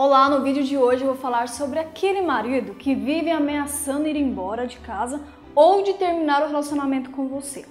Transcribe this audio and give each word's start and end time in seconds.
Olá, 0.00 0.28
no 0.28 0.44
vídeo 0.44 0.62
de 0.62 0.76
hoje 0.76 1.02
eu 1.02 1.08
vou 1.08 1.16
falar 1.16 1.48
sobre 1.48 1.80
aquele 1.80 2.22
marido 2.22 2.72
que 2.72 2.94
vive 2.94 3.32
ameaçando 3.32 4.06
ir 4.06 4.14
embora 4.14 4.64
de 4.64 4.78
casa 4.78 5.20
ou 5.56 5.82
de 5.82 5.94
terminar 5.94 6.40
o 6.40 6.46
relacionamento 6.46 7.10
com 7.10 7.26
você. 7.26 7.64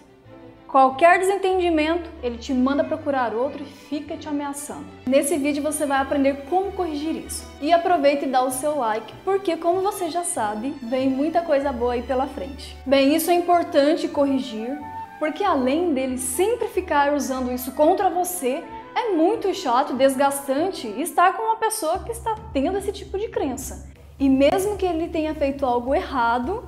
Qualquer 0.68 1.20
desentendimento, 1.20 2.10
ele 2.22 2.38
te 2.38 2.54
manda 2.54 2.84
procurar 2.84 3.34
outro 3.34 3.64
e 3.64 3.66
fica 3.66 4.18
te 4.18 4.28
ameaçando. 4.28 4.84
Nesse 5.06 5.38
vídeo 5.38 5.64
você 5.64 5.86
vai 5.86 6.02
aprender 6.02 6.44
como 6.50 6.74
corrigir 6.74 7.16
isso. 7.16 7.50
E 7.62 7.72
aproveita 7.72 8.26
e 8.26 8.30
dá 8.30 8.44
o 8.44 8.52
seu 8.52 8.78
like, 8.78 9.14
porque 9.24 9.56
como 9.56 9.80
você 9.80 10.10
já 10.10 10.26
sabe, 10.26 10.76
vem 10.84 11.10
muita 11.10 11.42
coisa 11.42 11.72
boa 11.72 11.94
aí 11.94 12.02
pela 12.02 12.28
frente. 12.28 12.76
Bem, 12.86 13.16
isso 13.16 13.32
é 13.32 13.36
importante 13.36 14.06
corrigir, 14.10 14.78
porque 15.18 15.46
além 15.46 15.94
dele 15.94 16.18
sempre 16.18 16.68
ficar 16.68 17.14
usando 17.14 17.54
isso 17.54 17.72
contra 17.72 18.10
você, 18.10 18.66
é 18.98 19.14
muito 19.14 19.54
chato, 19.54 19.96
desgastante 19.96 20.88
estar 21.00 21.38
com 21.38 21.44
uma 21.44 21.58
pessoa 21.58 22.00
que 22.00 22.12
está 22.12 22.34
tendo 22.52 22.80
esse 22.80 22.92
tipo 22.92 23.20
de 23.20 23.30
crença. 23.30 23.92
E 24.20 24.28
mesmo 24.28 24.76
que 24.76 24.86
ele 24.86 25.08
tenha 25.08 25.36
feito 25.36 25.64
algo 25.66 25.94
errado, 25.94 26.68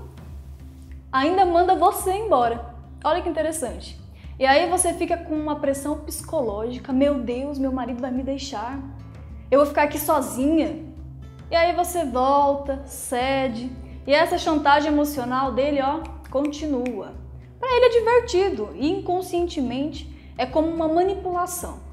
ainda 1.12 1.44
manda 1.44 1.76
você 1.76 2.12
embora. 2.12 2.76
Olha 3.04 3.22
que 3.24 3.30
interessante. 3.30 4.00
E 4.38 4.46
aí 4.46 4.70
você 4.70 4.94
fica 4.94 5.18
com 5.18 5.34
uma 5.34 5.56
pressão 5.56 5.98
psicológica: 6.02 6.94
meu 6.94 7.16
Deus, 7.16 7.58
meu 7.58 7.72
marido 7.72 8.00
vai 8.00 8.12
me 8.12 8.22
deixar, 8.22 8.80
eu 9.50 9.60
vou 9.60 9.68
ficar 9.68 9.84
aqui 9.84 9.98
sozinha. 9.98 10.86
E 11.50 11.56
aí 11.56 11.76
você 11.76 12.06
volta, 12.06 12.84
cede, 12.86 13.72
e 14.06 14.14
essa 14.14 14.38
chantagem 14.38 14.92
emocional 14.92 15.52
dele, 15.52 15.82
ó, 15.82 16.02
continua. 16.30 17.14
Para 17.60 17.76
ele 17.76 17.86
é 17.86 17.90
divertido 17.90 18.70
e 18.76 18.88
inconscientemente 18.88 20.16
é 20.38 20.46
como 20.46 20.68
uma 20.68 20.88
manipulação. 20.88 21.89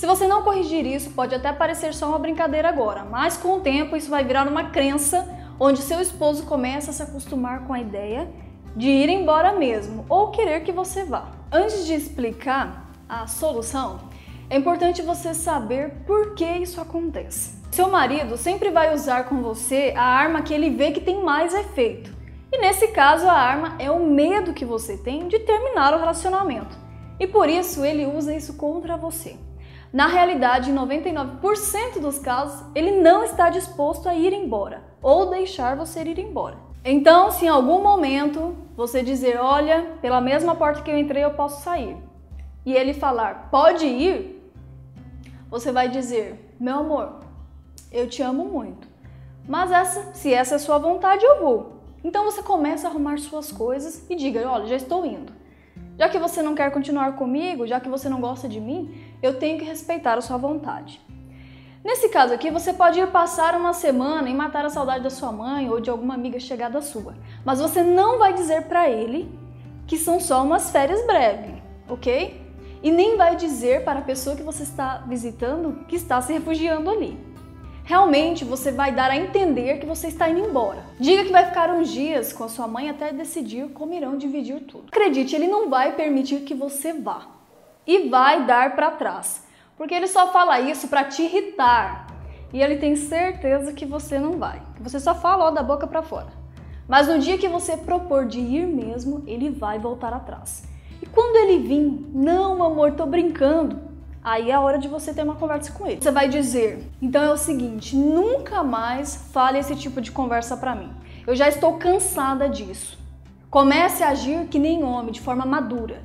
Se 0.00 0.06
você 0.06 0.26
não 0.26 0.42
corrigir 0.42 0.86
isso, 0.86 1.10
pode 1.10 1.34
até 1.34 1.52
parecer 1.52 1.92
só 1.92 2.08
uma 2.08 2.18
brincadeira 2.18 2.70
agora, 2.70 3.04
mas 3.04 3.36
com 3.36 3.58
o 3.58 3.60
tempo 3.60 3.94
isso 3.94 4.08
vai 4.08 4.24
virar 4.24 4.48
uma 4.48 4.70
crença 4.70 5.28
onde 5.60 5.82
seu 5.82 6.00
esposo 6.00 6.44
começa 6.44 6.90
a 6.90 6.94
se 6.94 7.02
acostumar 7.02 7.66
com 7.66 7.74
a 7.74 7.80
ideia 7.80 8.26
de 8.74 8.88
ir 8.88 9.10
embora 9.10 9.52
mesmo 9.52 10.06
ou 10.08 10.30
querer 10.30 10.60
que 10.60 10.72
você 10.72 11.04
vá. 11.04 11.32
Antes 11.52 11.84
de 11.84 11.92
explicar 11.92 12.90
a 13.06 13.26
solução, 13.26 14.00
é 14.48 14.56
importante 14.56 15.02
você 15.02 15.34
saber 15.34 15.90
por 16.06 16.34
que 16.34 16.46
isso 16.46 16.80
acontece. 16.80 17.60
Seu 17.70 17.90
marido 17.90 18.38
sempre 18.38 18.70
vai 18.70 18.94
usar 18.94 19.24
com 19.24 19.42
você 19.42 19.92
a 19.94 20.02
arma 20.02 20.40
que 20.40 20.54
ele 20.54 20.70
vê 20.70 20.92
que 20.92 21.02
tem 21.02 21.22
mais 21.22 21.52
efeito. 21.52 22.10
E 22.50 22.56
nesse 22.56 22.88
caso, 22.88 23.28
a 23.28 23.34
arma 23.34 23.76
é 23.78 23.90
o 23.90 24.06
medo 24.06 24.54
que 24.54 24.64
você 24.64 24.96
tem 24.96 25.28
de 25.28 25.40
terminar 25.40 25.92
o 25.92 25.98
relacionamento. 25.98 26.74
E 27.18 27.26
por 27.26 27.50
isso 27.50 27.84
ele 27.84 28.06
usa 28.06 28.34
isso 28.34 28.54
contra 28.54 28.96
você. 28.96 29.36
Na 29.92 30.06
realidade, 30.06 30.70
em 30.70 30.74
99% 30.74 31.98
dos 32.00 32.18
casos, 32.18 32.64
ele 32.74 33.00
não 33.00 33.24
está 33.24 33.50
disposto 33.50 34.08
a 34.08 34.14
ir 34.14 34.32
embora 34.32 34.82
ou 35.02 35.30
deixar 35.30 35.76
você 35.76 36.02
ir 36.02 36.18
embora. 36.18 36.56
Então, 36.84 37.30
se 37.30 37.44
em 37.44 37.48
algum 37.48 37.82
momento 37.82 38.56
você 38.76 39.02
dizer, 39.02 39.38
olha, 39.38 39.98
pela 40.00 40.20
mesma 40.20 40.54
porta 40.54 40.82
que 40.82 40.90
eu 40.90 40.98
entrei 40.98 41.24
eu 41.24 41.32
posso 41.32 41.62
sair, 41.62 41.96
e 42.64 42.72
ele 42.72 42.94
falar, 42.94 43.48
pode 43.50 43.84
ir, 43.84 44.40
você 45.50 45.72
vai 45.72 45.88
dizer, 45.88 46.54
meu 46.58 46.78
amor, 46.78 47.20
eu 47.90 48.08
te 48.08 48.22
amo 48.22 48.44
muito, 48.44 48.88
mas 49.46 49.72
essa, 49.72 50.14
se 50.14 50.32
essa 50.32 50.54
é 50.54 50.58
sua 50.58 50.78
vontade, 50.78 51.24
eu 51.24 51.40
vou. 51.40 51.80
Então 52.04 52.24
você 52.24 52.42
começa 52.42 52.86
a 52.86 52.90
arrumar 52.90 53.18
suas 53.18 53.50
coisas 53.52 54.06
e 54.08 54.14
diga, 54.14 54.48
olha, 54.48 54.66
já 54.66 54.76
estou 54.76 55.04
indo. 55.04 55.32
Já 56.00 56.08
que 56.08 56.18
você 56.18 56.40
não 56.40 56.54
quer 56.54 56.70
continuar 56.70 57.12
comigo, 57.12 57.66
já 57.66 57.78
que 57.78 57.86
você 57.86 58.08
não 58.08 58.22
gosta 58.22 58.48
de 58.48 58.58
mim, 58.58 58.90
eu 59.22 59.38
tenho 59.38 59.58
que 59.58 59.66
respeitar 59.66 60.16
a 60.16 60.22
sua 60.22 60.38
vontade. 60.38 60.98
Nesse 61.84 62.08
caso 62.08 62.32
aqui, 62.32 62.50
você 62.50 62.72
pode 62.72 62.98
ir 62.98 63.06
passar 63.08 63.54
uma 63.54 63.74
semana 63.74 64.26
e 64.30 64.32
matar 64.32 64.64
a 64.64 64.70
saudade 64.70 65.04
da 65.04 65.10
sua 65.10 65.30
mãe 65.30 65.68
ou 65.68 65.78
de 65.78 65.90
alguma 65.90 66.14
amiga 66.14 66.40
chegada 66.40 66.80
sua, 66.80 67.12
mas 67.44 67.60
você 67.60 67.82
não 67.82 68.18
vai 68.18 68.32
dizer 68.32 68.62
para 68.62 68.88
ele 68.88 69.30
que 69.86 69.98
são 69.98 70.18
só 70.18 70.42
umas 70.42 70.70
férias 70.70 71.04
breves, 71.04 71.62
ok? 71.86 72.50
E 72.82 72.90
nem 72.90 73.18
vai 73.18 73.36
dizer 73.36 73.84
para 73.84 73.98
a 73.98 74.02
pessoa 74.02 74.34
que 74.34 74.42
você 74.42 74.62
está 74.62 75.04
visitando 75.06 75.84
que 75.84 75.96
está 75.96 76.18
se 76.22 76.32
refugiando 76.32 76.88
ali. 76.88 77.18
Realmente 77.90 78.44
você 78.44 78.70
vai 78.70 78.92
dar 78.92 79.10
a 79.10 79.16
entender 79.16 79.80
que 79.80 79.84
você 79.84 80.06
está 80.06 80.28
indo 80.28 80.38
embora. 80.38 80.84
Diga 80.96 81.24
que 81.24 81.32
vai 81.32 81.46
ficar 81.46 81.70
uns 81.70 81.90
dias 81.90 82.32
com 82.32 82.44
a 82.44 82.48
sua 82.48 82.68
mãe 82.68 82.88
até 82.88 83.12
decidir 83.12 83.68
como 83.70 83.92
irão 83.92 84.16
dividir 84.16 84.60
tudo. 84.60 84.84
Acredite, 84.86 85.34
ele 85.34 85.48
não 85.48 85.68
vai 85.68 85.96
permitir 85.96 86.42
que 86.42 86.54
você 86.54 86.92
vá 86.92 87.26
e 87.84 88.08
vai 88.08 88.46
dar 88.46 88.76
para 88.76 88.92
trás. 88.92 89.44
Porque 89.76 89.92
ele 89.92 90.06
só 90.06 90.30
fala 90.30 90.60
isso 90.60 90.86
para 90.86 91.02
te 91.02 91.22
irritar. 91.22 92.06
E 92.52 92.62
ele 92.62 92.76
tem 92.76 92.94
certeza 92.94 93.72
que 93.72 93.84
você 93.84 94.20
não 94.20 94.38
vai. 94.38 94.62
Que 94.76 94.84
você 94.84 95.00
só 95.00 95.12
fala 95.12 95.46
ó, 95.46 95.50
da 95.50 95.60
boca 95.64 95.84
para 95.84 96.00
fora. 96.00 96.28
Mas 96.86 97.08
no 97.08 97.18
dia 97.18 97.38
que 97.38 97.48
você 97.48 97.76
propor 97.76 98.24
de 98.24 98.38
ir 98.38 98.68
mesmo, 98.68 99.24
ele 99.26 99.50
vai 99.50 99.80
voltar 99.80 100.12
atrás. 100.12 100.62
E 101.02 101.06
quando 101.06 101.34
ele 101.34 101.58
vir, 101.58 102.06
não, 102.14 102.62
amor, 102.62 102.92
tô 102.92 103.04
brincando. 103.04 103.89
Aí 104.22 104.50
é 104.50 104.54
a 104.54 104.60
hora 104.60 104.78
de 104.78 104.88
você 104.88 105.14
ter 105.14 105.22
uma 105.22 105.36
conversa 105.36 105.72
com 105.72 105.86
ele. 105.86 106.00
Você 106.00 106.10
vai 106.10 106.28
dizer: 106.28 106.84
"Então 107.00 107.22
é 107.22 107.32
o 107.32 107.36
seguinte, 107.36 107.96
nunca 107.96 108.62
mais 108.62 109.16
fale 109.32 109.58
esse 109.58 109.74
tipo 109.74 110.00
de 110.00 110.10
conversa 110.10 110.56
para 110.56 110.74
mim. 110.74 110.90
Eu 111.26 111.34
já 111.34 111.48
estou 111.48 111.74
cansada 111.74 112.48
disso. 112.48 112.98
Comece 113.50 114.02
a 114.02 114.10
agir 114.10 114.46
que 114.46 114.58
nem 114.58 114.84
homem, 114.84 115.12
de 115.12 115.20
forma 115.20 115.44
madura 115.44 116.00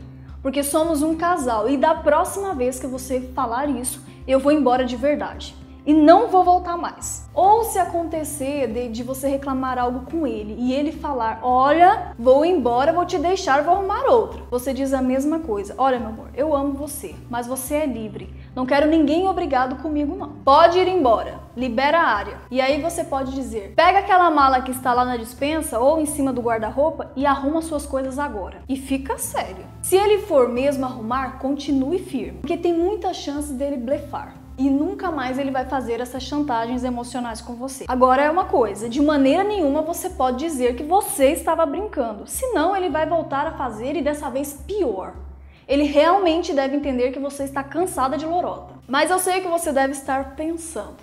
porque 0.45 0.61
somos 0.61 1.01
um 1.01 1.15
casal 1.15 1.67
e 1.67 1.75
da 1.75 1.95
próxima 1.95 2.53
vez 2.53 2.79
que 2.79 2.85
você 2.85 3.19
falar 3.33 3.67
isso, 3.67 3.99
eu 4.27 4.39
vou 4.39 4.51
embora 4.51 4.85
de 4.85 4.95
verdade 4.95 5.55
e 5.85 5.93
não 5.93 6.27
vou 6.27 6.43
voltar 6.43 6.77
mais. 6.77 7.29
Ou 7.33 7.63
se 7.63 7.77
acontecer 7.77 8.67
de, 8.67 8.87
de, 8.89 9.03
você 9.03 9.27
reclamar 9.27 9.77
algo 9.77 10.09
com 10.09 10.25
ele 10.25 10.55
e 10.57 10.73
ele 10.73 10.91
falar: 10.91 11.39
Olha, 11.43 12.13
vou 12.17 12.45
embora, 12.45 12.93
vou 12.93 13.05
te 13.05 13.17
deixar, 13.17 13.63
vou 13.63 13.75
arrumar 13.75 14.05
outro. 14.05 14.47
Você 14.49 14.73
diz 14.73 14.93
a 14.93 15.01
mesma 15.01 15.39
coisa: 15.39 15.75
Olha, 15.77 15.99
meu 15.99 16.09
amor, 16.09 16.29
eu 16.33 16.55
amo 16.55 16.73
você, 16.73 17.13
mas 17.29 17.45
você 17.45 17.75
é 17.75 17.85
livre. 17.85 18.33
Não 18.55 18.65
quero 18.65 18.87
ninguém 18.87 19.27
obrigado 19.27 19.81
comigo, 19.81 20.15
não. 20.15 20.29
Pode 20.29 20.79
ir 20.79 20.87
embora, 20.87 21.39
libera 21.57 21.99
a 21.99 22.07
área. 22.07 22.37
E 22.49 22.61
aí 22.61 22.81
você 22.81 23.03
pode 23.03 23.33
dizer: 23.33 23.73
pega 23.75 23.99
aquela 23.99 24.31
mala 24.31 24.61
que 24.61 24.71
está 24.71 24.93
lá 24.93 25.03
na 25.03 25.17
dispensa 25.17 25.77
ou 25.77 25.99
em 25.99 26.05
cima 26.05 26.31
do 26.31 26.41
guarda-roupa 26.41 27.11
e 27.15 27.25
arruma 27.25 27.61
suas 27.61 27.85
coisas 27.85 28.17
agora. 28.17 28.59
E 28.67 28.77
fica 28.77 29.17
sério. 29.17 29.65
Se 29.81 29.95
ele 29.95 30.19
for 30.19 30.47
mesmo 30.47 30.85
arrumar, 30.85 31.37
continue 31.39 31.99
firme, 31.99 32.39
porque 32.39 32.57
tem 32.57 32.73
muita 32.73 33.13
chance 33.13 33.53
dele 33.53 33.77
blefar 33.77 34.44
e 34.57 34.69
nunca 34.69 35.11
mais 35.11 35.37
ele 35.37 35.51
vai 35.51 35.65
fazer 35.65 35.99
essas 35.99 36.23
chantagens 36.23 36.83
emocionais 36.83 37.41
com 37.41 37.55
você. 37.55 37.85
Agora 37.87 38.23
é 38.23 38.29
uma 38.29 38.45
coisa, 38.45 38.89
de 38.89 39.01
maneira 39.01 39.43
nenhuma 39.43 39.81
você 39.81 40.09
pode 40.09 40.37
dizer 40.37 40.75
que 40.75 40.83
você 40.83 41.31
estava 41.31 41.65
brincando, 41.65 42.27
senão 42.27 42.75
ele 42.75 42.89
vai 42.89 43.05
voltar 43.05 43.47
a 43.47 43.51
fazer 43.51 43.95
e 43.95 44.01
dessa 44.01 44.29
vez 44.29 44.53
pior 44.65 45.13
ele 45.67 45.83
realmente 45.83 46.53
deve 46.53 46.75
entender 46.75 47.11
que 47.11 47.19
você 47.19 47.43
está 47.43 47.63
cansada 47.63 48.17
de 48.17 48.25
lorota. 48.25 48.75
Mas 48.87 49.09
eu 49.09 49.19
sei 49.19 49.41
que 49.41 49.47
você 49.47 49.71
deve 49.71 49.93
estar 49.93 50.35
pensando: 50.35 50.97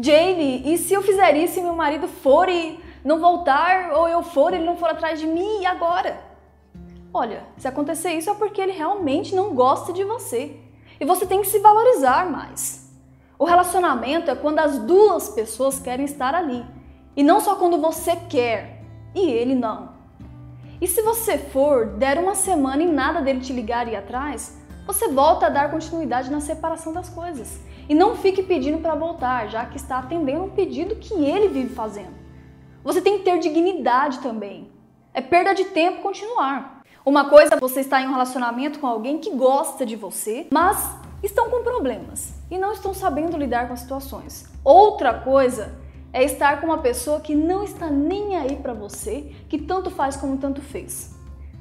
Jane, 0.00 0.62
e 0.70 0.78
se 0.78 0.94
eu 0.94 1.02
fizer 1.02 1.36
isso 1.36 1.58
e 1.58 1.62
meu 1.62 1.74
marido 1.74 2.06
for 2.06 2.48
e 2.48 2.78
não 3.04 3.18
voltar, 3.18 3.92
ou 3.92 4.06
eu 4.08 4.22
for 4.22 4.52
e 4.52 4.56
ele 4.56 4.66
não 4.66 4.76
for 4.76 4.90
atrás 4.90 5.18
de 5.18 5.26
mim, 5.26 5.62
e 5.62 5.66
agora? 5.66 6.20
Olha, 7.12 7.42
se 7.56 7.66
acontecer 7.66 8.12
isso 8.12 8.30
é 8.30 8.34
porque 8.34 8.60
ele 8.60 8.72
realmente 8.72 9.34
não 9.34 9.54
gosta 9.54 9.92
de 9.92 10.04
você. 10.04 10.56
E 11.00 11.04
você 11.04 11.26
tem 11.26 11.40
que 11.40 11.48
se 11.48 11.58
valorizar 11.58 12.30
mais. 12.30 12.88
O 13.38 13.44
relacionamento 13.46 14.30
é 14.30 14.34
quando 14.34 14.58
as 14.58 14.78
duas 14.80 15.30
pessoas 15.30 15.80
querem 15.80 16.04
estar 16.04 16.34
ali. 16.34 16.62
E 17.16 17.22
não 17.22 17.40
só 17.40 17.56
quando 17.56 17.80
você 17.80 18.14
quer 18.14 18.84
e 19.14 19.30
ele 19.30 19.54
não. 19.54 19.94
E 20.80 20.86
se 20.86 21.02
você 21.02 21.38
for, 21.38 21.86
der 21.86 22.18
uma 22.18 22.34
semana 22.34 22.82
e 22.82 22.86
nada 22.86 23.20
dele 23.20 23.40
te 23.40 23.52
ligar 23.52 23.88
e 23.88 23.92
ir 23.92 23.96
atrás, 23.96 24.58
você 24.86 25.08
volta 25.08 25.46
a 25.46 25.50
dar 25.50 25.70
continuidade 25.70 26.30
na 26.30 26.40
separação 26.40 26.92
das 26.92 27.08
coisas. 27.08 27.60
E 27.88 27.94
não 27.94 28.16
fique 28.16 28.42
pedindo 28.42 28.78
para 28.78 28.94
voltar, 28.94 29.48
já 29.48 29.64
que 29.64 29.76
está 29.76 29.98
atendendo 29.98 30.44
um 30.44 30.50
pedido 30.50 30.96
que 30.96 31.14
ele 31.14 31.48
vive 31.48 31.74
fazendo. 31.74 32.14
Você 32.82 33.00
tem 33.00 33.18
que 33.18 33.24
ter 33.24 33.38
dignidade 33.38 34.20
também. 34.20 34.70
É 35.12 35.20
perda 35.20 35.54
de 35.54 35.64
tempo 35.64 36.02
continuar. 36.02 36.79
Uma 37.04 37.30
coisa 37.30 37.56
você 37.58 37.80
estar 37.80 38.02
em 38.02 38.06
um 38.06 38.10
relacionamento 38.10 38.78
com 38.78 38.86
alguém 38.86 39.18
que 39.18 39.30
gosta 39.30 39.86
de 39.86 39.96
você, 39.96 40.46
mas 40.52 40.94
estão 41.22 41.48
com 41.48 41.62
problemas 41.62 42.34
e 42.50 42.58
não 42.58 42.72
estão 42.72 42.92
sabendo 42.92 43.38
lidar 43.38 43.68
com 43.68 43.72
as 43.72 43.80
situações. 43.80 44.46
Outra 44.62 45.14
coisa 45.14 45.72
é 46.12 46.22
estar 46.22 46.60
com 46.60 46.66
uma 46.66 46.78
pessoa 46.78 47.20
que 47.20 47.34
não 47.34 47.64
está 47.64 47.88
nem 47.88 48.36
aí 48.36 48.56
para 48.56 48.74
você, 48.74 49.32
que 49.48 49.56
tanto 49.56 49.90
faz 49.90 50.14
como 50.14 50.36
tanto 50.36 50.60
fez. 50.60 51.14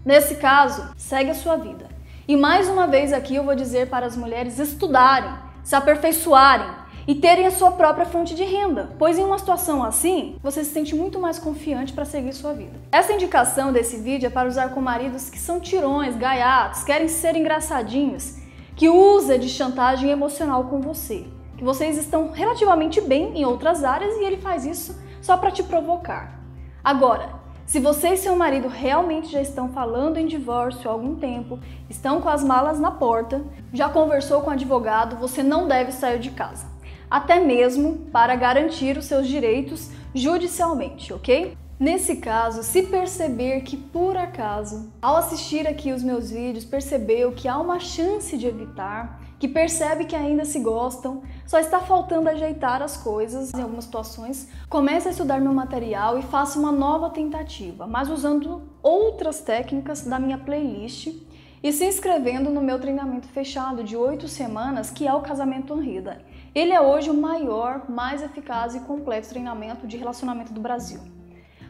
Nesse 0.03 0.35
caso, 0.35 0.89
segue 0.97 1.31
a 1.31 1.35
sua 1.35 1.55
vida. 1.55 1.87
E 2.27 2.35
mais 2.35 2.67
uma 2.67 2.85
vez 2.85 3.13
aqui 3.13 3.35
eu 3.35 3.43
vou 3.43 3.55
dizer 3.55 3.89
para 3.89 4.05
as 4.05 4.17
mulheres 4.17 4.59
estudarem, 4.59 5.33
se 5.63 5.73
aperfeiçoarem 5.73 6.69
e 7.09 7.15
terem 7.15 7.47
a 7.47 7.51
sua 7.51 7.71
própria 7.71 8.05
fonte 8.05 8.35
de 8.35 8.43
renda, 8.43 8.91
pois 8.99 9.17
em 9.17 9.25
uma 9.25 9.39
situação 9.39 9.83
assim, 9.83 10.35
você 10.43 10.63
se 10.63 10.69
sente 10.69 10.95
muito 10.95 11.19
mais 11.19 11.39
confiante 11.39 11.91
para 11.91 12.05
seguir 12.05 12.33
sua 12.33 12.53
vida. 12.53 12.79
Essa 12.91 13.13
indicação 13.13 13.73
desse 13.73 13.97
vídeo 13.97 14.27
é 14.27 14.29
para 14.29 14.47
usar 14.47 14.69
com 14.69 14.79
maridos 14.79 15.27
que 15.27 15.39
são 15.39 15.59
tirões, 15.59 16.15
gaiatos, 16.15 16.83
querem 16.83 17.07
ser 17.07 17.35
engraçadinhos, 17.35 18.35
que 18.75 18.87
usa 18.89 19.39
de 19.39 19.49
chantagem 19.49 20.11
emocional 20.11 20.65
com 20.65 20.81
você 20.81 21.25
que 21.57 21.63
vocês 21.65 21.97
estão 21.97 22.31
relativamente 22.31 23.01
bem 23.01 23.37
em 23.37 23.43
outras 23.43 23.83
áreas 23.83 24.15
e 24.15 24.23
ele 24.23 24.37
faz 24.37 24.63
isso 24.63 24.97
só 25.19 25.35
para 25.35 25.51
te 25.51 25.61
provocar. 25.61 26.39
Agora, 26.81 27.31
se 27.65 27.81
você 27.81 28.13
e 28.13 28.17
seu 28.17 28.33
marido 28.33 28.69
realmente 28.69 29.27
já 29.29 29.41
estão 29.41 29.67
falando 29.67 30.17
em 30.17 30.25
divórcio 30.25 30.89
há 30.89 30.93
algum 30.93 31.15
tempo, 31.15 31.59
estão 31.89 32.21
com 32.21 32.29
as 32.29 32.45
malas 32.45 32.79
na 32.79 32.91
porta, 32.91 33.41
já 33.73 33.89
conversou 33.89 34.39
com 34.41 34.49
o 34.49 34.53
advogado, 34.53 35.17
você 35.17 35.43
não 35.43 35.67
deve 35.67 35.91
sair 35.91 36.19
de 36.19 36.31
casa. 36.31 36.78
Até 37.09 37.39
mesmo 37.39 38.07
para 38.11 38.35
garantir 38.35 38.97
os 38.97 39.05
seus 39.05 39.27
direitos 39.27 39.89
judicialmente, 40.13 41.11
ok? 41.11 41.57
Nesse 41.79 42.17
caso, 42.17 42.61
se 42.61 42.83
perceber 42.83 43.61
que 43.61 43.77
por 43.77 44.17
acaso, 44.17 44.91
ao 45.01 45.15
assistir 45.15 45.65
aqui 45.65 45.93
os 45.93 46.03
meus 46.03 46.29
vídeos, 46.29 46.65
percebeu 46.65 47.31
que 47.31 47.47
há 47.47 47.57
uma 47.57 47.79
chance 47.79 48.37
de 48.37 48.45
evitar, 48.45 49.21
que 49.39 49.47
percebe 49.47 50.03
que 50.03 50.15
ainda 50.15 50.43
se 50.43 50.59
gostam, 50.59 51.23
só 51.47 51.57
está 51.57 51.79
faltando 51.79 52.27
ajeitar 52.27 52.81
as 52.81 52.97
coisas 52.97 53.53
em 53.53 53.61
algumas 53.61 53.85
situações, 53.85 54.49
comece 54.67 55.07
a 55.07 55.11
estudar 55.11 55.39
meu 55.39 55.53
material 55.53 56.19
e 56.19 56.21
faça 56.21 56.59
uma 56.59 56.71
nova 56.71 57.09
tentativa, 57.11 57.87
mas 57.87 58.09
usando 58.09 58.61
outras 58.83 59.39
técnicas 59.39 60.01
da 60.01 60.19
minha 60.19 60.37
playlist 60.37 61.07
e 61.63 61.71
se 61.71 61.85
inscrevendo 61.85 62.49
no 62.49 62.61
meu 62.61 62.79
treinamento 62.79 63.27
fechado 63.29 63.83
de 63.85 63.95
8 63.95 64.27
semanas, 64.27 64.91
que 64.91 65.07
é 65.07 65.13
o 65.13 65.21
Casamento 65.21 65.73
Honrida. 65.73 66.21
Ele 66.53 66.73
é 66.73 66.81
hoje 66.81 67.09
o 67.09 67.13
maior, 67.13 67.89
mais 67.89 68.21
eficaz 68.21 68.75
e 68.75 68.81
completo 68.81 69.29
treinamento 69.29 69.87
de 69.87 69.97
relacionamento 69.97 70.53
do 70.53 70.61
Brasil 70.61 70.99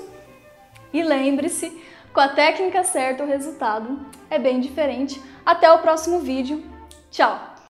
E 0.93 1.01
lembre-se, 1.01 1.81
com 2.13 2.19
a 2.19 2.29
técnica 2.29 2.83
certa, 2.83 3.23
o 3.23 3.27
resultado 3.27 3.99
é 4.29 4.37
bem 4.37 4.59
diferente. 4.59 5.19
Até 5.43 5.71
o 5.71 5.79
próximo 5.79 6.19
vídeo. 6.19 6.63
Tchau! 7.09 7.54